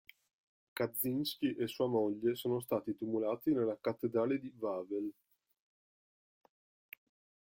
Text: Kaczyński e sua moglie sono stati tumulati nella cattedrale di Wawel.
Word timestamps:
Kaczyński 0.73 1.61
e 1.63 1.67
sua 1.67 1.87
moglie 1.87 2.35
sono 2.35 2.59
stati 2.61 2.95
tumulati 2.97 3.51
nella 3.51 3.75
cattedrale 3.79 4.39
di 4.39 4.51
Wawel. 4.61 5.11